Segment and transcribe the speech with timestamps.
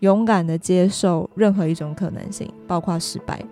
[0.00, 3.44] 勇敢的接受任何一种可能性，包括失败。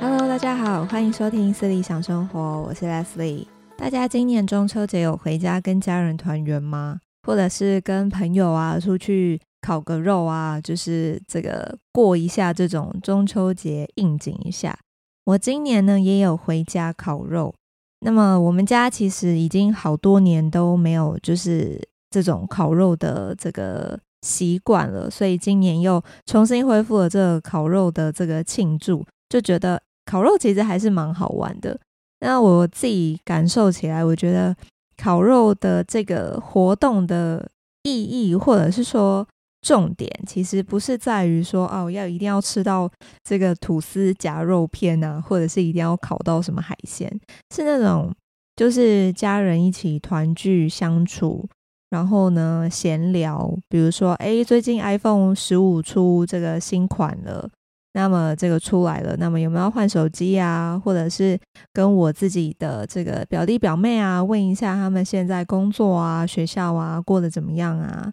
[0.00, 3.46] Hello，大家好，欢迎收听《私理想生活》，我是 Leslie。
[3.76, 7.00] 大家今年中秋节有回家跟家人团圆吗？
[7.24, 14.78] 或者是跟朋友啊出去烤个肉啊，就是这个过一下这种中秋节应景一下。
[15.26, 17.54] 我今年呢也有回家烤肉。
[18.00, 21.80] 那么我们家其实已经好多年都没有就是
[22.10, 31.78] 这种烤肉的这个习惯了，所以今年又重新恢复了这个烤肉的这个庆祝，就觉得烤肉其实还是蛮好玩的。
[32.20, 34.54] 那我自己感受起来，我觉得
[34.96, 37.48] 烤肉的这个活动的
[37.82, 39.26] 意义，或者是说。
[39.60, 42.90] 重点其实不是在于说哦，要一定要吃到
[43.24, 47.08] 这个吐司夹肉片啊，或者是一定要烤到什么海鲜，
[47.54, 48.14] 是那种
[48.56, 51.48] 就是家人一起团聚相处，
[51.90, 57.48] 然后呢闲聊，比如说哎，最近 iPhone 十五出这个新款了，
[57.94, 60.80] 那么这个出来了，那么有没有换手机啊？
[60.82, 61.38] 或者是
[61.72, 68.12] 跟我自己的这个表弟表妹啊，问一下他们现在工作啊、学校啊过得怎么样啊？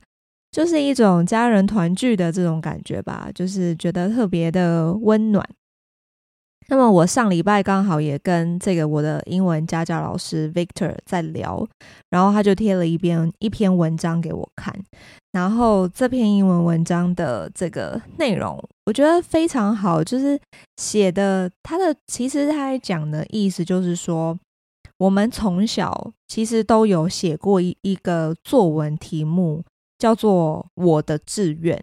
[0.56, 5.46] 就是一种家人团聚的这种感觉吧，就是觉得特别的温暖。
[6.70, 11.68] 那么我上礼拜刚好也跟这个我的英文家教老师 Victor 在聊，
[12.10, 14.74] 然后他就贴了一篇一篇文章给我看，
[15.34, 20.40] 然后这篇英文文章的这个内容我觉得非常好，就是
[20.78, 24.40] 写的他的其实他讲的意思就是说，
[25.00, 29.62] 我们从小其实都有写过一一个作文题目。
[29.98, 31.82] 叫做我的志愿，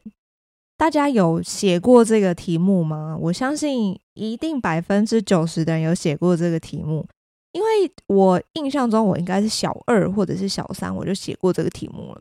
[0.76, 3.16] 大家有写过这个题目吗？
[3.18, 7.06] 我相信一定百分之九十的人有写过这个题目，
[7.52, 7.68] 因为
[8.08, 12.20] 我印象中我应该是小二或者是小三，我就写过这个题目了。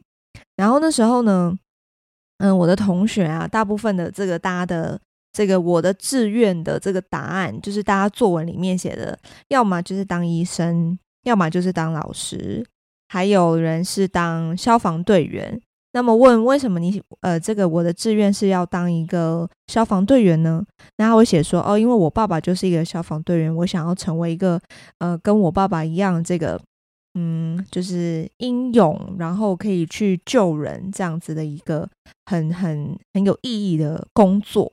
[0.55, 1.53] 然后那时候呢，
[2.37, 4.99] 嗯，我的同学啊，大部分的这个大家的
[5.33, 9.17] 这个我的志愿的这个答案，就是大家作文里面写的，
[9.49, 12.65] 要么就是当医生，要么就是当老师，
[13.09, 15.61] 还有人是当消防队员。
[15.93, 20.65] 那么问为什么你呃这个我的志愿是要当一个消防队员呢？
[20.97, 24.59] 然后我写说哦，因为我爸爸就是一个消防队员，我想要成为一个
[24.99, 26.57] 呃跟我爸爸一样这个
[27.15, 31.89] 嗯就是英勇，然后可以去救人这样子的一个
[32.25, 34.71] 很很很有意义的工作。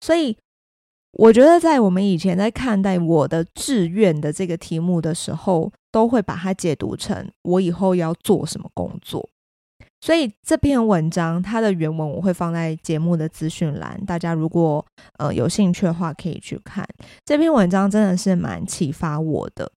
[0.00, 0.36] 所以
[1.12, 9.28] 我觉得在我们以前在看待我的志愿的这个题目的时候，都会把它解读成我以后要做什么工作。
[10.00, 14.84] 所以这篇文章它的原文我会放在节目的资讯栏，大家如果
[15.18, 16.86] 呃有兴趣的话可以去看。
[17.24, 19.70] 这篇文章真的是蛮启发我的。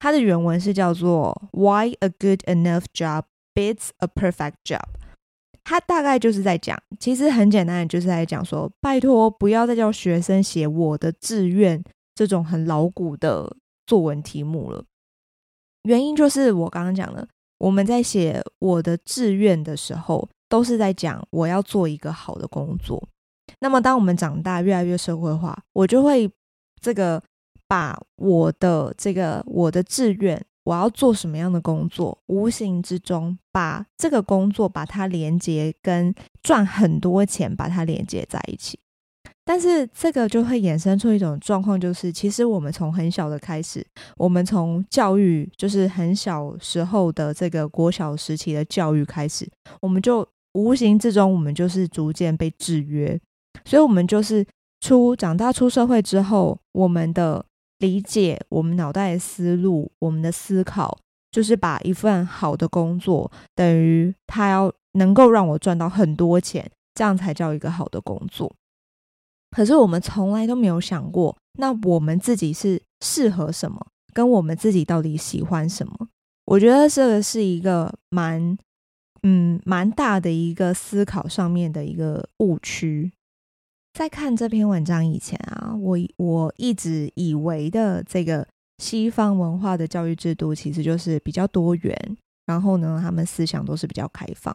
[0.00, 3.22] 它的原文是叫做 “Why a good enough job
[3.54, 4.82] beats a perfect job”。
[5.62, 11.82] 它大概就是在讲，其实很简单的，就是在讲说，拜托不要再叫学生写我的志愿
[12.14, 13.56] 这种很老古的
[13.86, 14.84] 作文题目了。
[15.84, 17.28] 原因就是我刚刚讲的。
[17.58, 23.02] 我们在写我的志愿的时候，都是在讲我要做一个好的工作。
[23.60, 26.30] 那么，当我们长大，越来越社会化，我就会
[26.80, 27.22] 这个
[27.66, 38.78] 把我的这个我的志愿，我要做什么样的工作，无形之中把这个工作把它连接跟赚很多钱，把它连接在一起。
[39.48, 43.82] 但是这个就会衍生出一种状况，就是其实我们从很小的开始，
[44.18, 49.48] 我们从教育，就是很小时候的这个国小时期的教育开始，
[49.80, 53.18] 我们就无形之中，我们就是逐渐被制约，
[53.64, 54.44] 所以我们就是
[54.80, 57.42] 出长大出社会之后，我们的
[57.78, 60.98] 理解，我们脑袋的思路，我们的思考，
[61.32, 68.54] 就是把一份好的工作等于他要能够让我赚到很多钱，这样才叫一个好的工作。
[69.50, 76.08] 可是我们从来都没有想过，那我们自己是适合什么，跟我们自己到底喜欢什么？
[76.44, 78.56] 我觉得这个是一个蛮，
[79.22, 83.12] 嗯，蛮大的一个思考上面的一个误区。
[83.94, 88.46] 在看这篇文章以前啊，我我一直以为的这个
[88.78, 92.16] 西方文化的教育制度其实就是比较多元，
[92.46, 94.54] 然后呢，他们思想都是比较开放。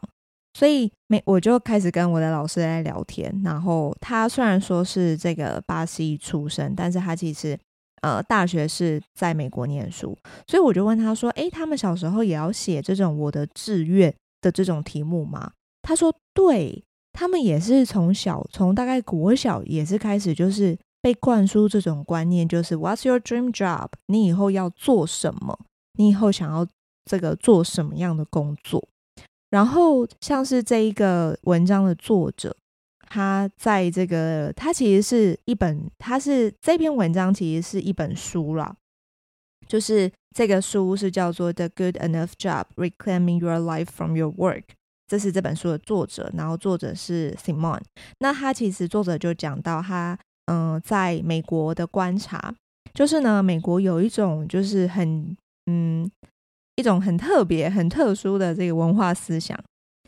[0.56, 3.42] 所以，没我就开始跟我的老师在聊天。
[3.44, 7.58] 然后他虽然说是这个巴西出生，但是他其实
[8.02, 10.16] 呃大学是在美国念书。
[10.46, 15.50] 所以我就问他说：“诶，他们小时候也要写这种我的志愿的这种题目吗？”
[15.82, 23.88] 他说：“对，他们也是从小从大概国小也是开始就是被灌输这种观念，就是 What's your dream job？
[24.06, 25.58] 你以后要做什么？
[25.98, 26.66] 你以后想要
[27.04, 28.88] 这个做什么样的工作。
[29.54, 32.56] 然后像是这一个文章的作者，
[33.08, 38.74] 他在这个他其实是一本，他是这篇文章其实是一本书啦，
[39.68, 44.62] 就是这个书是叫做《The Good Enough Job: Reclaiming Your Life from Your Work》，
[45.06, 47.80] 这是这本书的作者，然后作者是 Simon。
[48.18, 52.52] 那他其实作者就讲到他嗯、在美国的观察，
[52.92, 55.36] 就是呢，美国有一种就是很
[55.66, 56.10] 嗯。
[56.76, 59.58] 一种很特别、很特殊的这个文化思想，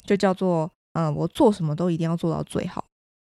[0.05, 2.85] 就叫做“嗯、我做什么都一定要做到最好”。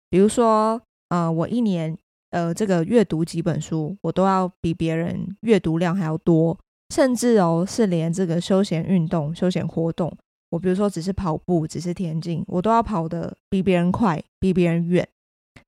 [0.08, 0.80] 比如说，
[1.10, 1.96] 呃，我一年
[2.30, 6.58] 呃这个阅读几本书，我都要比别人阅读量还要多，
[6.94, 10.10] 甚至哦是连这个休闲运动、休闲活动，
[10.50, 15.06] 我比如说只是跑步、只是田径，我都要跑得比别人快、比别人远。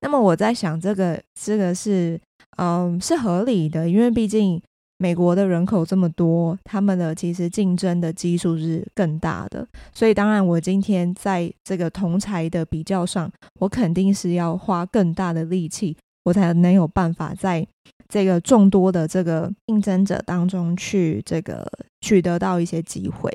[0.00, 2.18] 那么我在想，这个这个是
[2.56, 4.62] 嗯、是合理的，因为毕竟。
[5.00, 9.64] 美国的人口这么多，他们的其实竞争的基数是更大的，
[9.94, 13.30] 所以当然我今天在这个同才的比较上，
[13.60, 17.64] 我肯定是要花更大的力气，我才能有办法在
[18.08, 21.64] 这个众多的这个竞争者当中去这个
[22.00, 23.30] 取得到一些机会。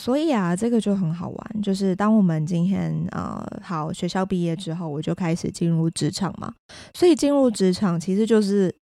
[0.00, 6.54] 所以啊，这个就很好玩，就是当我们今天啊、好学校毕业之后，我就开始进入职场嘛，
[6.94, 8.74] 所以进入职场其实就是。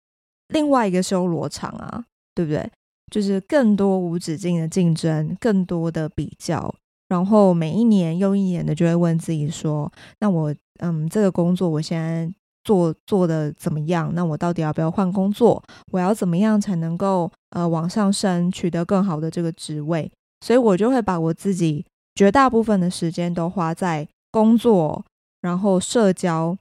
[0.49, 2.03] 另外一个修罗场啊，
[2.33, 2.69] 对不对？
[3.11, 6.73] 就是更多无止境的竞争，更多的比较，
[7.07, 9.89] 然后每一年又一年的就会问自己说：
[10.19, 12.29] 那我嗯，这个工作我现在
[12.65, 14.11] 做做的怎么样？
[14.13, 15.63] 那我到底要不要换工作？
[15.93, 20.11] 我要怎么样才能够呃往上升，取得更好的这个职位？
[20.45, 21.85] 所以我就会把我自己
[22.15, 25.05] 绝大部分的时间都花在工作，
[25.41, 26.57] 然后社交。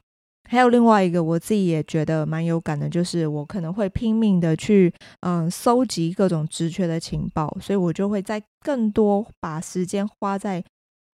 [0.48, 10.64] 还有另外一个，我自己也觉得蛮有感的，就是我可能会拼命的去嗯搜集各种职缺的情报，所以我就会在更多把时间花在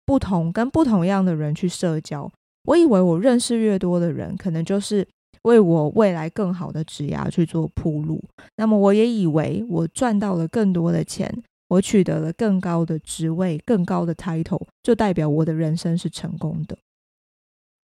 [0.05, 2.31] 不同跟不同样的人去社交。
[2.65, 5.07] 我以为我认识越多的人，可能就是
[5.43, 8.23] 为我未来更好的职涯去做铺路。
[8.57, 16.77] 那么我也以为我赚到了更多的钱，我取得了更高的职位、更高的 title，就代表我的人生是成功的。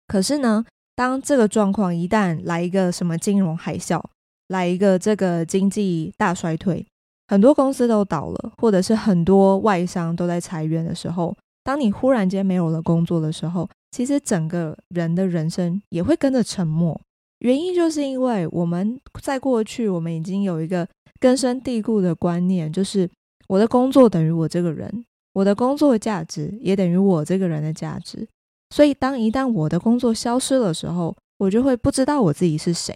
[0.08, 0.66] 可是呢，
[0.96, 4.02] 当这个状况一旦来一个什么金融海啸，
[4.48, 6.86] 来一个这个经济大衰退，
[7.28, 17.00] 很多公司都倒了，或者是很多外商都在裁员的时候，当你忽然间没有了工作的时候，其实整个人的人生也会跟着沉默。
[17.40, 20.88] 原因就是因为我们在过去，我们已经有一个
[21.20, 23.10] 根深蒂固的观念，就是
[23.48, 28.28] 我的工作等于我这个人，我的工作价值也等于我这个人的价值。
[28.76, 32.94] 所以，当一旦我的工作消失的时候，我就会不知道我自己是谁。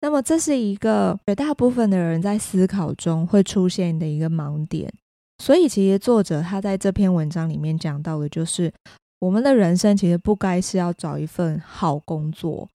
[0.00, 4.92] 那么，这是一个绝大部分的人在思考中会出现的一个盲点。
[5.38, 8.72] 所以，其实作者他在这篇文章里面讲到的，就是
[9.20, 12.68] 我们的人生其实不该是要找一份好工作，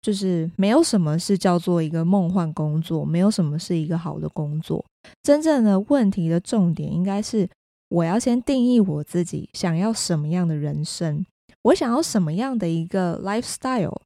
[0.00, 4.82] 就是没有什么是叫做一个梦幻工作，没有什么是一个好的工作。
[5.22, 7.46] 真正的问题的重点应该是，
[7.90, 11.26] 我要先定义我自己想要什么样的人生。
[11.62, 13.98] 我想要什么样的一个 lifestyle？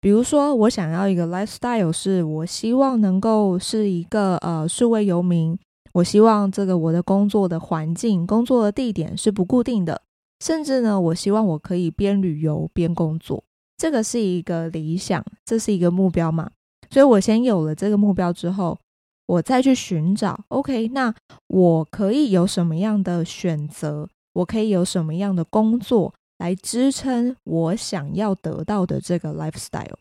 [0.00, 5.58] 比如说，我想要一个 lifestyle，是我希望能够是一个呃数位游民。
[5.94, 10.00] 我希望这个我的工作的环境、工作的地点是不固定的，
[10.38, 13.42] 甚至呢，我希望我可以边旅游边工作。
[13.76, 16.50] 这个是一个理想，这是一个目标嘛？
[16.90, 18.78] 所以我先有了这个目标之后，
[19.26, 20.38] 我再去寻找。
[20.48, 21.12] OK，那
[21.48, 24.08] 我可以有什么样的选择？
[24.34, 26.14] 我可以有什么样的工作？
[26.38, 29.96] 来支撑我想要得到的这个 lifestyle，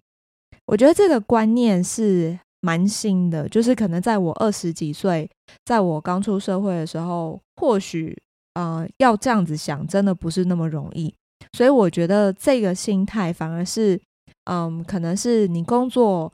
[0.67, 5.29] 我觉得这个观念是蛮新的，就是可能在我二十几岁，
[5.65, 8.15] 在我刚出社会的时候，或许
[8.53, 11.13] 呃要这样子想，真的不是那么容易。
[11.53, 13.99] 所以我觉得这个心态反而是，
[14.45, 16.31] 嗯，可能是你工作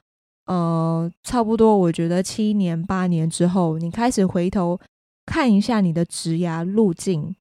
[0.48, 4.80] 呃差不多，我觉得七年八年之后，你开始回头
[5.26, 7.36] 看一下你的职涯路径。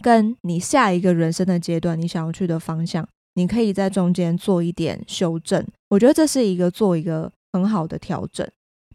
[0.00, 5.64] 跟你下一个人生的阶段，你想要去的方向，你可以在中间做一点修正。
[5.90, 8.46] 我觉得这是一个做一个很好的调整。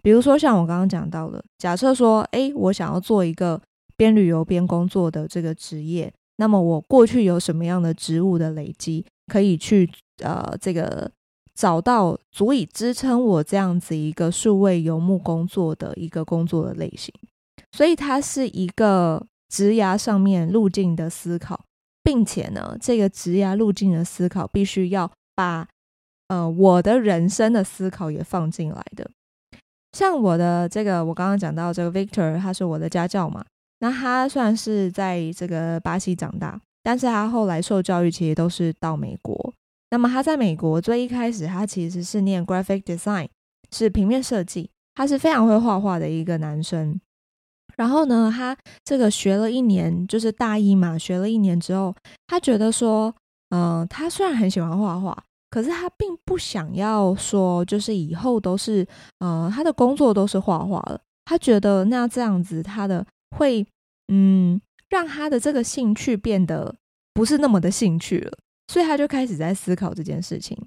[0.02, 3.62] 比如说像我刚刚讲到的，假设说，诶，我想要做一个
[3.96, 9.90] 边旅游边工作的这个职业，那么我过去有什么样的职务的累积，可以去
[10.24, 11.10] 呃这个
[11.56, 17.14] 找到足以支撑我这样子一个数位游牧工作的一个工作的类型。
[17.72, 19.26] 所以它是一个。
[19.54, 21.64] 职涯上面路径的思考，
[22.02, 25.68] 并且呢，这个职涯路径的思考必须要把
[26.30, 29.08] 呃我的人生的思考也放进来的。
[29.92, 33.46] 像我的这个，我刚刚讲到这个 Victor，他是我的家教嘛。
[33.78, 39.54] 那他算是在这个巴西长大，但是他后来受教育其实都是到美国。
[39.92, 43.28] 那么他在美国最一开始，他其实是念 Graphic Design，
[43.72, 44.72] 是平面设计。
[44.96, 47.00] 他是非常会画画的一个男生。
[47.76, 51.96] 然后呢，他这个学了一年，就是大一嘛，学了一年之后，
[52.28, 53.14] 他觉得说，
[53.50, 55.24] 嗯、他虽然很喜欢画画。
[55.50, 58.84] 可是他并不想要说，就是以后都是，
[59.20, 61.00] 呃，他的工作都是画画了。
[61.26, 63.06] 他觉得那这样子，他的
[63.38, 63.64] 会，
[64.08, 66.74] 嗯，让他的这个兴趣变得
[67.14, 68.36] 不是那么的兴趣了。
[68.68, 70.58] 所以他就开始在思考这件事情。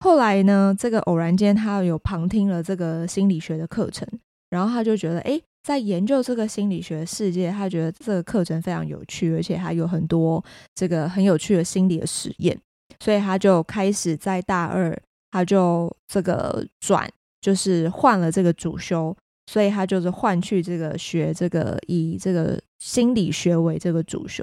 [0.00, 4.04] 后来呢，这个偶然间他有旁听了这个心理学的课程，
[4.50, 10.42] 然后他就觉得，诶，在研究这个心理学世界，他觉得这个课程非常有趣，而且还有很多
[10.74, 12.58] 这个很有趣的心理的实验。
[13.00, 14.98] 所以他就开始在大二，
[15.30, 17.06] 他就这个转，
[17.42, 24.42] 就是换了这个主修，所以他就是换去这个学这个以这个心理学为这个主修。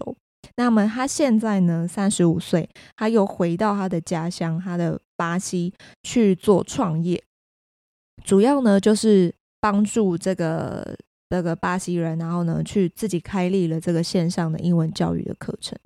[0.58, 7.24] 那么他现在呢，三十五岁，他又回到他的家乡，他的巴西去做创业，
[8.24, 10.96] 主要呢就是帮助这个
[11.30, 15.78] 这个巴西人，然后呢去自己开立了这个线上的英文教育的课程。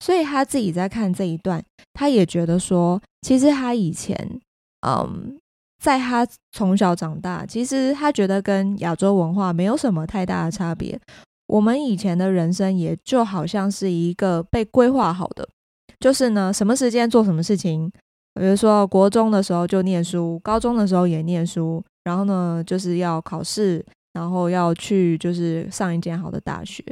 [0.00, 1.62] 所以他自己在看这一段，
[1.92, 4.40] 他也觉得说，其实他以前，
[4.86, 5.38] 嗯，
[5.80, 11.00] 在他从小长大，其实他觉得跟亚洲文化没有什么太大的差别。
[11.46, 15.48] 我们以前的人生也就好像是一个被规划好的，
[16.00, 17.88] 就是呢，什么时间做什么事情，
[18.34, 26.84] 比如说国中的时候就念书，高中的时候也念书，然后呢，就是要考试，然后要去就是上一间好的大学。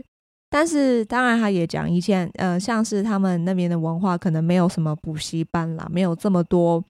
[0.52, 6.82] 但是，当然，他也讲以前，呃，像是他们那边的文化，可能没有什么补习班啦，没有这么多，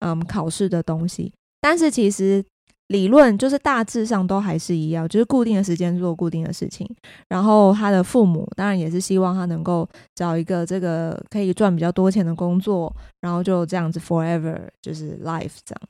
[0.00, 1.32] 嗯，考试的东西。
[1.60, 2.44] 但是，其实
[2.88, 6.84] 理论就是大致上都还是一样，就是固定的时间做固定的事情。
[7.28, 15.80] 然后，他的父母当然也是希望他能够找一个这个可以赚比较多钱的工作，然后就这样子 forever 就是 life 这样。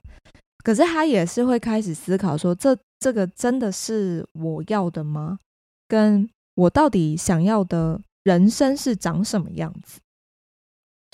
[0.64, 5.38] 可是，他也是会开始思考说，这这个真的是我要的吗？
[5.86, 10.00] 跟我到底想要的人生是长什么样子？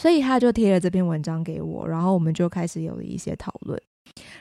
[0.00, 3.78] 所以他就贴了这篇文章给我，然后我们就开始有了一些讨论。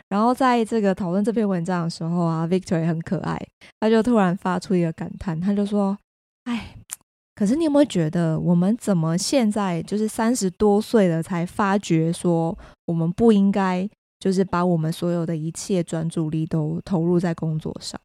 [0.07, 3.37] 然后在这个讨论这篇文章的时候啊，Victor 也很可爱，
[3.79, 5.97] 他就突然发出一个感叹，他就说
[6.45, 6.75] ：“哎，
[7.35, 13.87] 可是你有没有觉得，我们怎么现在就是三十多岁了才发觉说，我们不应该
[14.19, 17.99] 就是把我们所有的一切专注力都投入在工作上？”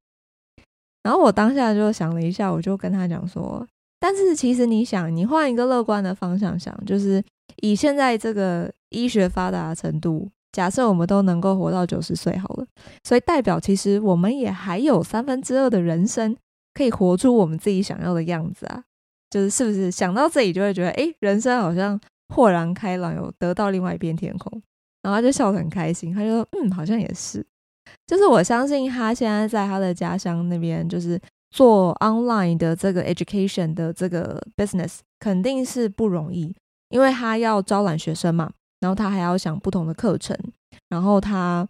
[1.02, 3.66] 然后我当下就想了一下，我就跟他讲说
[4.00, 7.22] ：“但是其实你想，你换一个乐观的方向想，就是
[7.62, 12.66] 以现在这个医学发达的程度，假设我们都能够活到九十岁好了，
[13.02, 16.34] 所以代表其实我们也还有三分之二的人生
[16.72, 18.84] 可以活出我们自己想要的样子啊！
[19.28, 24.62] 就是是不是想到这里就会觉得，诶，人生好像豁然开朗，有得到另外一片天空，
[25.04, 27.44] 然后他就笑得很开心，他就说：嗯，好像也是。”
[28.08, 31.20] 就是我相信他现在在他的家乡那边，就是
[31.50, 36.54] 做 online 的这个 education 的这个 business，肯定是不容易，
[36.88, 40.36] 因为他要招揽学生嘛，然后他还要想不同的课程，
[40.88, 41.68] 然后他，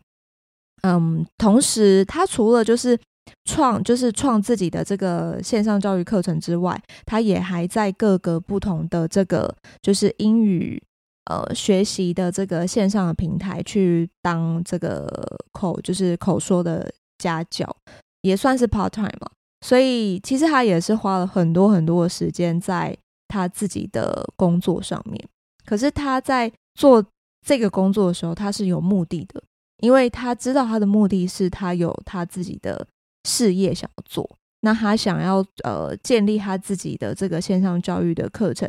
[0.83, 2.99] 嗯，同时他除了就是
[3.45, 10.83] 创，就是创自己的这个线上教育课程之外，他也还在各个不同的这个就是英语。
[11.27, 15.09] 呃，学习的这个线上的平台去当这个
[15.53, 17.75] 口，就是口说的家教，
[18.21, 19.31] 也算是 part time 嘛。
[19.63, 22.95] 所以其实他也是花了很多很多的时间在
[23.29, 25.27] 他自己的工作上面。
[25.65, 27.03] 可是他在做
[27.47, 29.43] 这个工作的时候，他是有目的的，
[29.79, 32.87] 因为他知道他的目的是他有他自己的
[33.27, 34.29] 事业想要做。
[34.65, 38.67] 那他想要呃建立他自己的这个线上教育的课程，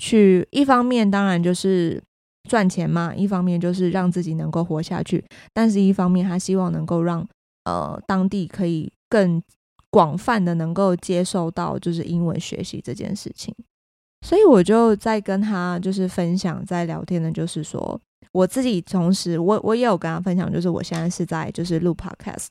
[0.00, 2.02] 去一方面当然就是
[2.48, 5.24] 赚钱嘛，一方面就是让自己能够活下去，
[5.54, 7.24] 但是一方面他希望能够让
[7.64, 9.40] 呃当地可以更
[9.88, 13.54] 广泛的能够接受到就是英文学习这件事情，
[14.26, 18.00] 所以我就在跟他就是分享在聊天的，就是说
[18.32, 22.48] 我自己同时我我也有跟他分享，就是我现在是在就是录 podcast。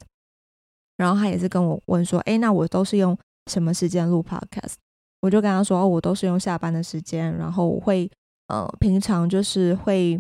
[0.97, 3.17] 然后他也是跟我问说：“诶，那我都是用
[3.51, 4.73] 什么时间录 podcast？”
[5.21, 8.09] 我就跟他说：“哦，我都是用下班的时间，然后我会
[8.47, 10.19] 呃，平常就是会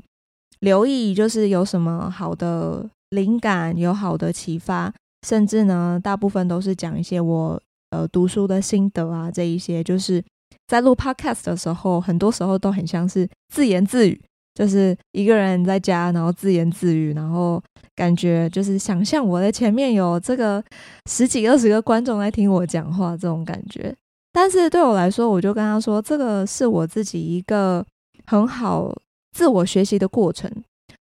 [0.61, 4.91] 留意，就是有什么好的灵感，有好的启发，
[5.27, 10.23] 甚至呢，大部分都是讲一些我呃读书的心得啊，这一些就是
[10.65, 14.19] 在录 podcast 的时候，很多时候都很像是自言自语，
[14.55, 17.61] 就是一个人在家，然后自言自语，然后
[17.95, 20.63] 感觉就是想象我的前面有这个
[21.09, 23.95] 十几二十个观众来听我讲话这种感觉。
[24.33, 27.85] 但是对我来说，我就跟他说，这个是我自己一个
[28.25, 28.93] 很好
[29.31, 30.51] 自我学习的过程。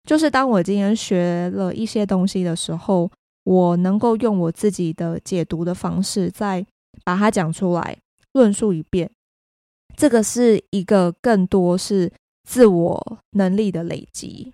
[0.08, 3.10] 就是当我今天学了一些东西的时候，
[3.42, 6.64] 我能够用我自己的解读的方式，再
[7.04, 7.98] 把它讲出来，
[8.34, 9.10] 论述一遍。
[9.96, 12.12] 这个是一个更多是
[12.48, 14.52] 自我能力的累积。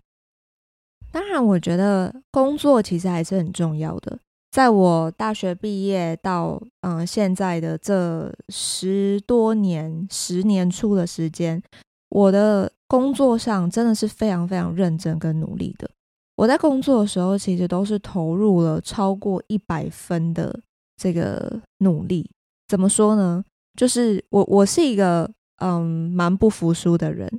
[1.13, 4.19] 当然，我觉得工作其实还是很重要的。
[4.51, 11.63] 在我大学毕业到嗯现在的这十多年、十年出的时间，
[12.09, 15.89] 我的工作上真的是非常非常认真跟努力的。
[16.37, 20.59] 我在工作的时候，其实都是投入了超过一百分的
[20.97, 22.29] 这个努力。
[22.67, 23.45] 怎么说呢？
[23.77, 27.31] 就是我我是一个嗯蛮不服输的人，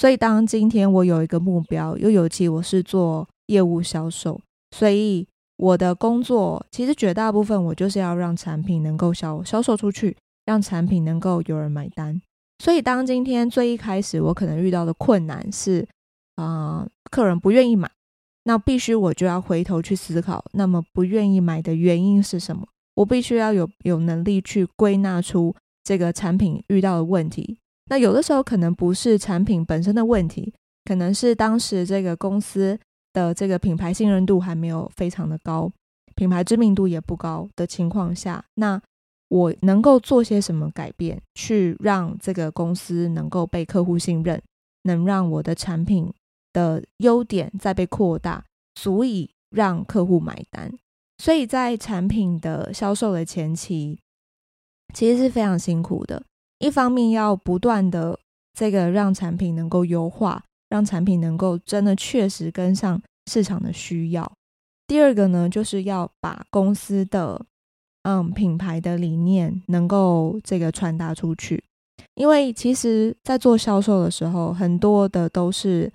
[0.00, 4.40] 所以当今天我有一个目标，又尤其我是做业务销售，
[4.70, 5.26] 所以。
[5.62, 10.16] 我的工作其实绝大部分，我就是要让产品能够销销售出去，
[10.46, 12.18] 让产品能够有人买单。
[12.64, 15.86] 所以，当今天最一开始我可能遇到的困难是，
[16.36, 17.90] 啊、客人不愿意买，
[18.44, 22.66] 那必须我就要回头去思考，那么不愿意买的原因是什么？
[22.94, 25.54] 我必须要有有能力去归纳出
[25.84, 27.58] 这个产品遇到的问题。
[27.90, 30.54] 那有的时候可能不是产品本身的问题，
[30.86, 32.80] 可能是当时这个公司。
[33.12, 35.68] 的这个品牌信任度还没有非常的高，
[36.14, 38.80] 品牌知名度也不高的情况下，那
[39.26, 44.40] 我能够做些什么改变，去让这个公司能够被客户信任，
[44.84, 46.08] 能让我的产品
[46.52, 48.44] 的优点再被扩大，
[48.76, 50.72] 足以让客户买单。
[51.18, 53.98] 所以在产品的销售的前期，
[54.94, 56.22] 其实是非常辛苦的。
[56.60, 58.16] 一方面要不断的
[58.56, 60.42] 这个让产品能够优化。
[60.70, 64.32] 让产品能够真的确实跟上市场的需要。
[64.86, 67.44] 第二个呢，就是要把公司的
[68.04, 71.64] 嗯品牌的理念能够这个传达出去。
[72.14, 75.92] 因为其实，在做销售的时候，很多的都是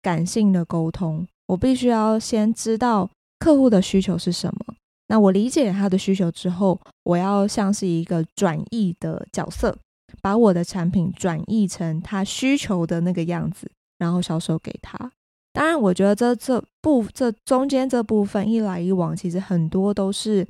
[0.00, 1.28] 感性的沟通。
[1.48, 4.74] 我必须要先知道客户的需求是什么。
[5.08, 9.76] 那我理解他的需求之后，我要像是一个转译的角色，
[10.20, 13.70] 把我的产品转译成他需求的那个样子。
[13.98, 15.10] 然后销售给他。
[15.54, 20.46] 当然，我觉得这这部这中间这部分一来一往，其实很多都是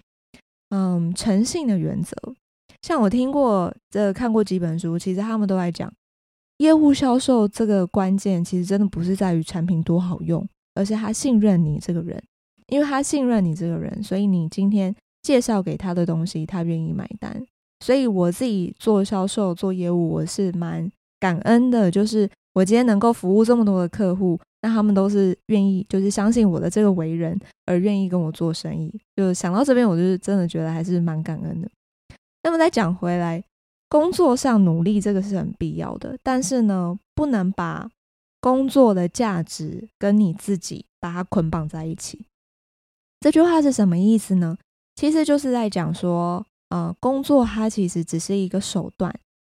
[0.70, 2.16] 嗯诚信的原则。
[2.83, 5.88] 像我听过这看过几本书，其实他们都在讲
[6.57, 12.20] 业务销售这个关键，其实真的不是在于产品多好用，而是他信任你这个人。
[12.66, 17.46] 因为他信任你这个人，所以你今天介绍给他的东西，他愿意买单。
[17.80, 22.28] 所以我自己做销售做业务，我是蛮感恩的，就是。
[22.56, 28.90] 我今天能够服务这么多的客户，那他们都是愿意，就是相信我的这个为人，而愿意跟我做生意。
[29.14, 31.68] 就想到这边，我就是真的觉得还是蛮感恩的。
[32.44, 33.44] 那么再讲回来，
[33.90, 37.90] 工作上努力这个是很必要的，但是呢，不能把
[38.40, 42.24] 工作的价值跟你自己把它捆绑在一起。
[43.20, 44.56] 这句话是什么意思呢？
[44.94, 49.14] 其实就是在讲说，呃，工作它其实只是一个手段。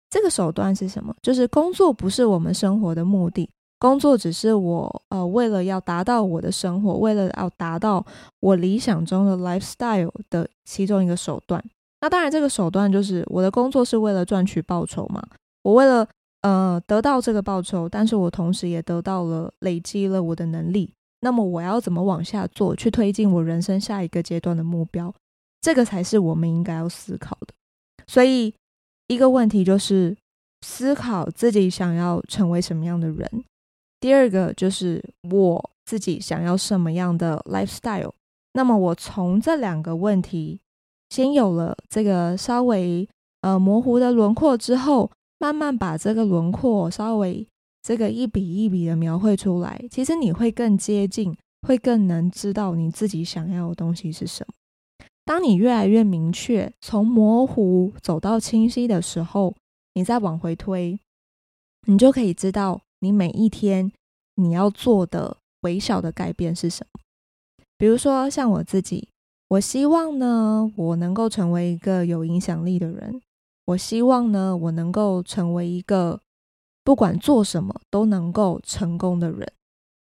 [0.10, 1.16] 这个手段是什么？
[1.22, 8.04] 就是工作不是我们生活的目的，工作只是我呃为了要达到我的生活，为了要达到
[8.40, 11.64] 我理想中的 lifestyle 的其中一个手段。
[12.02, 15.22] 那当然，这个手段就是我的工作是为了赚取报酬嘛。
[15.64, 16.08] 我为了
[16.42, 20.92] 呃得到这个报酬，但是我同时也得到了累积了我的能力。
[21.22, 25.14] 那么我要怎么往下做，去推进我人生下一个阶段的目标？
[25.62, 27.54] 这个才是我们应该要思考的。
[28.08, 28.54] 所以。
[29.12, 30.16] 一个问题就是
[30.62, 33.28] 思考自己想要成为什么样的人。
[34.00, 38.12] 第二个就是我自己想要什么样的 lifestyle。
[38.54, 40.60] 那么我从这两个问题
[41.10, 43.10] 先有了这个稍微
[43.42, 47.48] 呃模糊的轮廓之后，慢慢把这个轮廓稍微
[47.82, 51.36] 这个一笔一笔的描绘出来，其实你会更接近，
[51.68, 54.54] 会更能知道你自己想要的东西是什么。
[55.30, 59.54] 当你越来越明确，从模糊走到清晰的时候，
[59.94, 61.00] 你再往回推，
[61.86, 63.92] 你就可以知道你每一天
[64.34, 67.00] 你要做的微小的改变是什么。
[67.78, 69.10] 比如说，像我自己，
[69.50, 73.22] 我希望呢，我能够成为一个有影响力的人。
[73.66, 76.20] 我希望呢，我能够成为一个
[76.84, 79.48] 不管做什么都能够成功的人。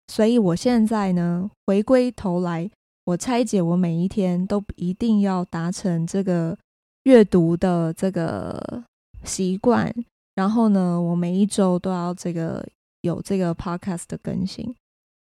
[0.07, 2.71] 所以，我现在呢，回归头来。
[3.07, 6.57] 我拆解，我每一天都一定要达成这个
[7.05, 8.83] 阅读的这个
[9.23, 9.93] 习惯，
[10.35, 12.67] 然后呢，我每一周都要这个
[13.03, 14.75] 有这个 podcast 的更新。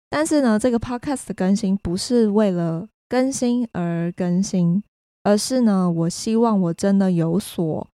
[0.08, 4.82] 但是呢，这个 podcast 的更新不是为了更新而更新，
[5.22, 7.86] 而是呢，我希望我真的有所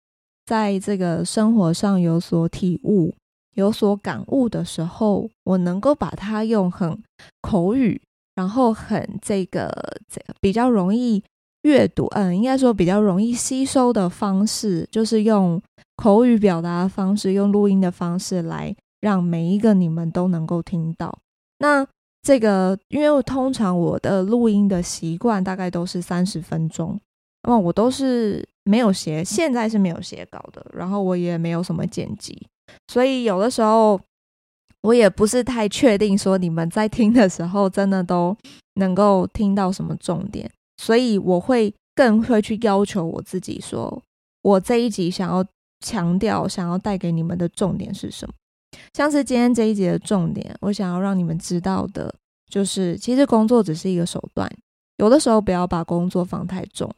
[0.45, 3.15] 在这个生活上有所体悟、
[3.55, 7.03] 有所感悟的时候，我能够把它用很
[7.41, 7.99] 口语，
[8.39, 9.69] 然后很这个
[10.09, 11.21] 这个比较容易
[11.63, 15.61] 阅读，嗯，应该说比较容易吸收的方式，就是用
[15.97, 21.19] 口语表达的方式，用录音的方式来让每一个你们都能够听到。
[21.59, 21.85] 那
[22.23, 26.97] 这个，因为通常我的录音的习惯大概都是三十分钟，
[27.43, 32.47] 那么我都是没有写，现在是没有写稿的，然后我也没有什么剪辑，
[32.87, 34.01] 所以有的时候。
[34.83, 38.37] 我也不是太确定说你们在听的时候真的都
[38.75, 44.03] 能够听到什么重点，所以我会更会去要求我自己说，
[44.43, 45.45] 我这一集想要
[45.85, 48.35] 强调、想要带给你们的重点是什么？
[48.95, 52.15] 像是今天这一集的重点，我想要让你们知道的
[52.51, 54.51] 就是，其实工作只是一个手段，
[54.99, 56.89] 有的时候不要把工作放太重，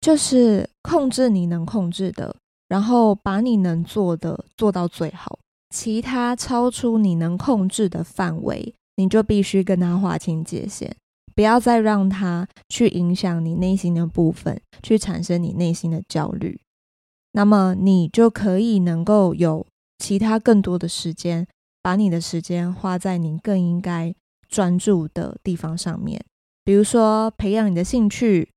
[0.00, 2.34] 就是控制你能控制的，
[2.68, 5.38] 然后把你能做的做到最好。
[5.70, 10.96] 其他超出你能控制的范围，你就必须跟他划清界限，
[11.34, 16.60] 不要再让他去影响你内心的部分，去产生你内心的焦虑。
[17.32, 19.66] 那么你就可以能够有
[19.98, 21.46] 其他更多的时间，
[21.82, 24.14] 把你的时间花在你更应该
[24.48, 26.24] 专注的地方上面，
[26.64, 28.48] 比如说培养你的兴趣。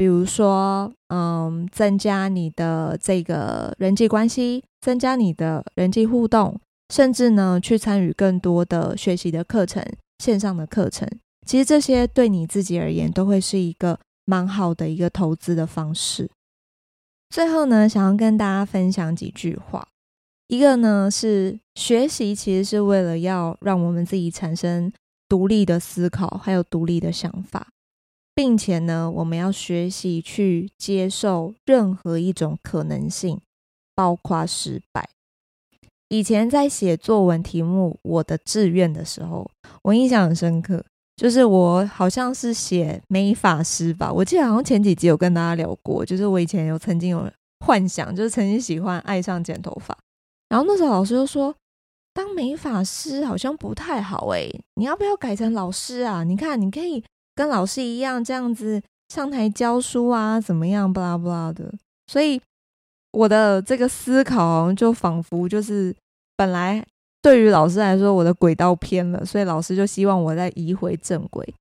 [0.00, 6.58] 比如说，嗯，增加你的这个人际关系，增加你的人际互动，
[6.88, 9.84] 甚至呢，去参与更多的学习的课程，
[10.20, 11.06] 线上的课程。
[11.46, 16.30] 其实这些对你自己而言，都会是一个蛮好的一个投资的方式。
[17.28, 19.86] 最后呢，想要跟大家分享几句话。
[20.48, 24.90] 一个呢，是学习其实是为了要让我们自己产生
[25.28, 27.68] 独立的思考，还有独立的想法。
[28.40, 33.38] 并且呢，我们要学习去接受任何一种可能性，
[33.94, 35.10] 包括失败。
[36.08, 39.46] 以前在写作文题目《我的志愿》的时候，
[39.82, 40.82] 我印象很深刻，
[41.16, 44.10] 就是我好像是写美发师吧。
[44.10, 47.30] 我记得好像前几集有跟大家聊过，就是我以前有曾经有
[47.66, 49.94] 幻想，就是曾经喜欢爱上剪头发。
[50.48, 51.54] 然后那时候老师就说，
[52.14, 56.24] 当美发师好像不太好诶，你要不要改成老师啊？
[56.24, 57.04] 你看，你可以。
[57.40, 60.92] 跟老师一样这样子上台教书啊，怎么样？
[60.92, 61.72] 巴拉巴拉的。
[62.06, 62.38] 所以
[63.12, 65.96] 我的这个思考就仿佛就是
[66.36, 66.84] 本来
[67.22, 71.54] 对于老师来说，我的轨道偏了，所以老师就希望我再移回正轨。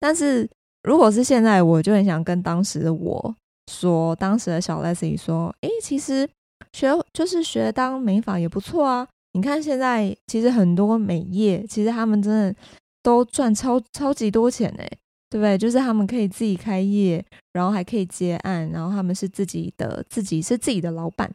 [0.00, 0.48] 但是
[0.84, 3.34] 如果是现在，我就很想跟当时的我
[3.70, 6.26] 说，当时的小 Leslie 说：“诶，其实
[6.72, 9.06] 学就是学当美法也不错啊。
[9.34, 12.56] 你看现在其实很多美业，其实他们真的
[13.02, 14.98] 都赚超超级多钱诶。
[15.28, 15.58] 对不对？
[15.58, 21.32] 就是他们可以自己开业，然后还可以接案，然后他们是自己的，自己是自己的老板，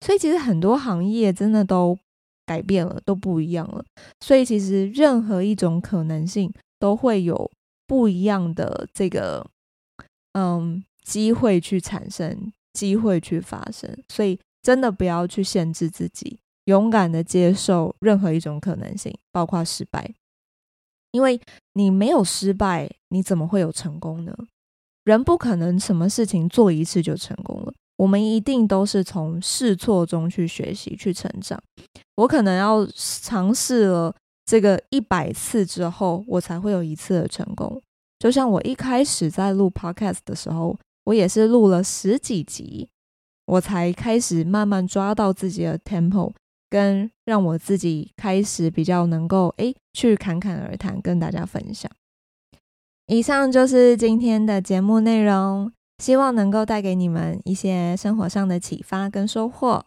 [0.00, 1.98] 所以其实很多行业真的都
[2.46, 3.84] 改变了，都不一样了。
[4.20, 7.50] 所以其实任何一种可能性都会有
[7.86, 9.46] 不一样的这个
[10.32, 13.94] 嗯机会去产生，机会去发生。
[14.08, 20.14] 所以真的不要去限制自己，勇敢的接受任何一种可能性，包括失败。
[21.14, 21.40] 因为
[21.74, 24.36] 你没有失败，你怎么会有成功呢？
[25.04, 27.72] 人不可能什么事情做一次就成功了。
[27.98, 31.62] 我们一定都是从试错中去学习、去成长。
[32.16, 34.12] 我可能要尝试了
[34.44, 37.80] 这个一百次之后，我才会有一次的成功。
[38.18, 42.88] 就像我一开始在录 Podcast 的时候，我也是录了十几集，
[43.46, 46.32] 我才开始慢慢抓到自己的 tempo。
[46.70, 51.90] 跟让我自己开始比较能够诶去侃侃而谈，跟大家分享。
[53.06, 59.84] 以上就是今天的节目内容，希望能够带给你们一些生活上的启发跟收获。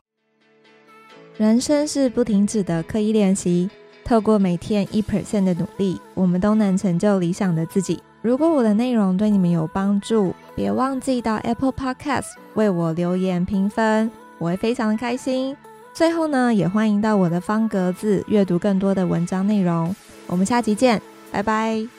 [1.38, 3.70] 人生是不停止的刻意练习，
[4.04, 8.02] 透过每天一 percent 的努力，我们都能成就理想的自己。
[8.22, 15.56] 如果我的内容对你们有帮助，别忘记到 Apple Podcast 为我留言评分，我会非常的开心。
[15.98, 19.96] 最后呢，也欢迎到我的方格子阅读更多的文章内容。
[20.28, 21.97] 我们下期见，拜拜。